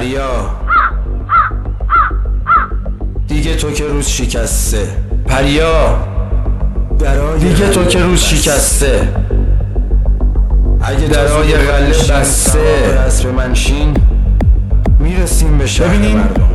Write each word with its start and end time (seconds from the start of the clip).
پریا 0.00 0.50
دیگه 3.28 3.56
تو 3.56 3.70
که 3.70 3.84
روز 3.84 4.08
شکسته. 4.08 4.88
پریا. 5.26 5.98
دیگه 7.40 7.68
تو 7.68 7.84
که 7.84 8.02
روز 8.02 8.20
شکسته. 8.20 9.08
اگه 10.82 11.06
درای 11.06 11.54
غله 11.54 11.88
بسته. 11.88 12.58
رسم 13.06 13.30
منشین 13.30 13.96
می‌رسیم 15.00 15.58
به 15.58 15.66
شهر 15.66 15.88
ببینین. 15.88 16.16
مردم. 16.16 16.48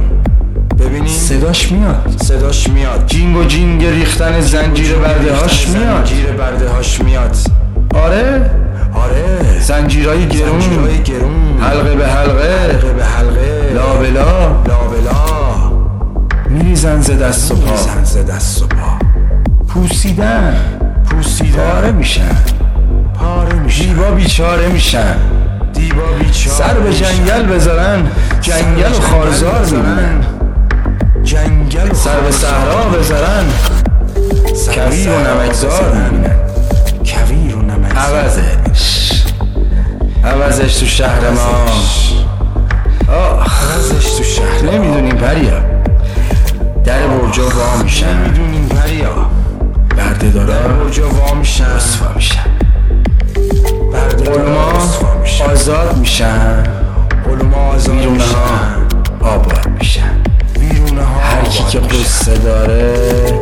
ببینین. 0.79 1.07
صداش 1.07 1.71
میاد. 1.71 2.15
صداش 2.21 2.69
میاد. 2.69 3.05
جینگ 3.05 3.37
و 3.37 3.43
جینگ 3.43 3.85
ریختن 3.85 4.41
زنجیر 4.41 4.95
برده 4.95 5.35
هاش 5.35 5.67
میاد. 5.67 6.05
زنجیر 6.05 6.25
برده 6.25 6.69
هاش 6.69 7.01
میاد. 7.01 7.37
آره؟ 7.95 8.51
آره. 9.05 9.59
زنجیرهای 9.59 10.27
گرون. 10.27 10.59
زنجیرهای 10.59 11.03
گرون. 11.03 11.57
حلقه 11.61 11.95
به 11.95 12.07
حلقه. 12.07 12.61
حلقه 12.61 12.93
به 12.93 13.05
حلقه. 13.05 13.73
لابلا 13.75 14.47
لابلا 14.47 15.25
میریزن 16.49 17.01
ز 17.01 17.11
دست 17.11 17.51
و 17.51 17.55
پا. 17.55 17.75
دست 18.35 18.63
و 18.63 18.67
پا. 18.67 18.99
پوسیدن. 19.67 20.55
پوسیدن. 21.09 21.71
پاره 21.71 21.91
میشن. 21.91 22.35
پاره 23.19 23.59
میشه 23.59 23.83
دیبا 23.83 24.11
بیچاره 24.11 24.67
میشن. 24.67 25.15
دیبا 25.73 26.03
بیچاره 26.19 26.57
سر 26.57 26.73
به 26.73 26.89
میشن. 26.89 27.05
جنگل 27.05 27.55
بزنن 27.55 28.07
جنگل 28.41 28.91
و 28.91 29.01
خارزار 29.01 29.65
می‌بینن. 29.65 30.25
جنگل 31.23 31.91
و 31.91 31.93
سر 31.93 32.19
به 32.19 32.31
صحرا 32.31 32.83
به 32.91 33.03
کویر 34.75 35.09
و 35.09 35.41
نمکزار. 35.43 36.04
میشن. 56.15 56.63
بیرونه 57.25 57.55
ها 57.55 57.71
میشن. 58.09 58.97
آباد 59.21 59.67
میشن. 59.79 60.23
هر 61.21 61.43
کی 61.49 61.63
که. 61.63 61.79
قصه 61.79 62.37
داره 62.37 63.39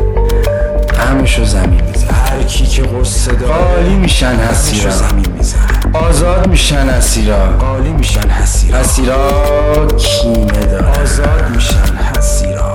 غمشو 0.98 1.44
زمین 1.44 1.80
میزن 1.84 2.14
هر 2.14 2.42
کی 2.42 2.66
که 2.66 2.82
قصه 2.82 3.32
داره 3.32 3.52
قالی 3.52 3.94
میشن 3.94 4.26
اسیرا 4.26 4.90
زمین 4.90 5.26
می‌زنه. 5.38 5.62
آزاد 5.92 6.46
میشن 6.46 6.88
اسیرا 6.88 7.46
قالی 7.60 7.92
میشن 7.92 8.28
حسیرا. 8.28 8.78
اسیرا 8.78 9.86
کینه 9.86 10.66
داره. 10.66 11.02
آزاد 11.02 11.50
میشن 11.54 11.98
حسیرا. 12.16 12.72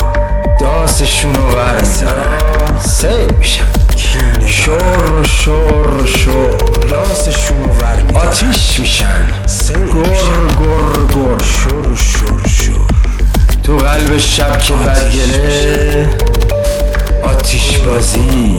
داستشونو 0.59 1.39
ور 1.39 1.81
میدارن 1.81 2.79
سیل 2.79 3.37
میشن. 3.39 3.63
شور 4.45 5.23
شور 5.23 6.05
شور. 6.05 6.55
راستشون 6.89 7.57
رو 7.63 7.69
ور 7.69 8.27
آتیش 8.27 8.79
میشن. 8.79 9.25
گر. 9.73 10.29
گر 10.59 11.05
گر 11.15 11.43
شور 11.43 11.95
شور 11.95 12.47
شور 12.47 12.87
تو 13.63 13.77
قلب 13.77 14.17
شب 14.17 14.57
که 14.57 14.73
بدگله 14.73 16.09
آتیش 17.23 17.77
بازی 17.77 18.57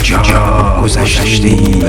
یک 0.00 0.22
جا 0.22 0.80
گذشتیم. 0.82 1.84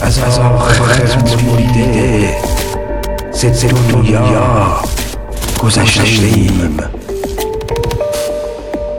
از 0.00 0.18
از 0.18 0.38
آخرت 0.38 1.34
بریده 1.44 2.36
ز 3.32 3.44
دنیا 3.92 4.80
گذشتیم. 5.62 6.76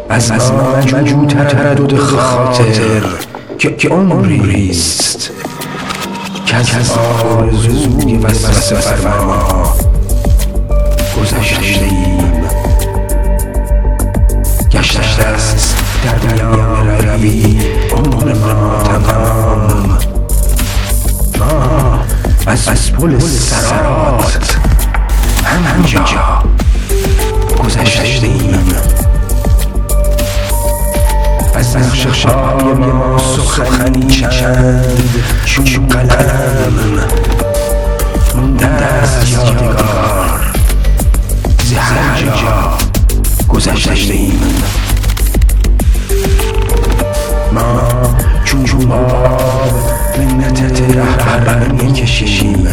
از 0.10 0.32
از 0.32 0.52
مجموع 0.52 1.28
تردد 1.28 1.98
خاطر 1.98 3.04
که 3.58 3.90
عمریست 3.90 5.32
که 6.46 6.56
از 6.56 6.92
آرزوی 6.92 8.18
وسوسه 8.18 8.76
فرما 8.76 9.74
گذشتیم. 11.22 12.44
گشته 14.72 15.24
است 15.24 15.78
در 16.04 16.39
روی 17.20 17.60
عمر 17.92 18.34
ما 18.34 18.84
تمام 18.84 19.98
ما 21.40 22.00
از 22.48 22.68
از 22.68 22.92
پل 22.92 23.20
سرات. 23.20 24.58
همینجا. 25.44 26.44
گذشتیم 27.64 28.76
از 31.56 31.78
نقش 31.78 32.26
های 32.26 32.64
ما 32.64 33.18
سخنی 33.18 34.08
چند. 34.08 35.24
چون 35.46 35.88
قلم. 35.88 37.08
مونده 38.36 38.66
است 38.66 39.30
یادگار. 39.30 40.19
منت 50.50 50.82
رهبر 50.82 51.68
می‌کشیم 51.68 52.68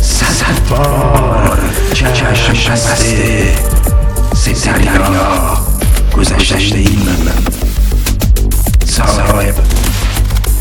صد 0.00 0.68
بار 0.70 1.58
چشم 1.92 2.72
بسته 2.72 3.54
ز 4.34 4.64
دریا 4.64 5.58
گذشتیم 6.16 7.08
صاحب 8.84 9.54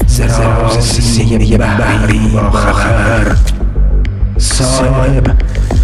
زراز 0.08 0.86
سینه 0.86 1.58
بحری 1.58 2.20
با 2.34 2.52
خبر. 2.52 3.36
صاحب 4.38 5.28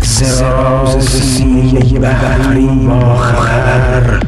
زراز 0.04 1.04
سینه 1.04 2.00
بحری 2.00 2.68
با 2.68 3.16
خبر. 3.16 4.20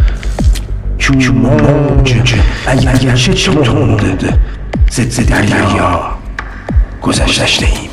چون 0.98 1.28
موج 1.28 2.36
اگر 2.68 3.16
چه 3.16 3.34
تند 3.34 4.40
ز 4.94 5.20
دریا. 5.20 6.18
گذشتیم 7.02 7.93